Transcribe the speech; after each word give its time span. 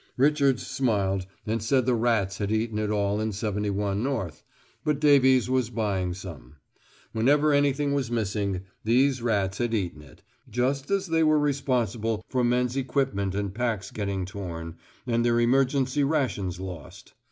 Richards 0.17 0.65
smiled 0.65 1.27
and 1.45 1.61
said 1.61 1.85
the 1.85 1.93
rats 1.93 2.39
had 2.39 2.51
eaten 2.51 2.79
it 2.79 2.89
all 2.89 3.21
in 3.21 3.31
71 3.31 4.01
North, 4.01 4.41
but 4.83 4.99
Davies 4.99 5.47
was 5.47 5.69
buying 5.69 6.15
some. 6.15 6.55
Whenever 7.13 7.53
anything 7.53 7.93
was 7.93 8.09
missing, 8.09 8.61
these 8.83 9.21
rats 9.21 9.59
had 9.59 9.75
eaten 9.75 10.01
it, 10.01 10.23
just 10.49 10.89
as 10.89 11.05
they 11.05 11.21
were 11.23 11.37
responsible 11.37 12.23
for 12.29 12.43
men's 12.43 12.75
equipment 12.75 13.35
and 13.35 13.53
packs 13.53 13.91
getting 13.91 14.25
torn, 14.25 14.75
and 15.05 15.23
their 15.23 15.39
emergency 15.39 16.03
rations 16.03 16.59
lost. 16.59 17.13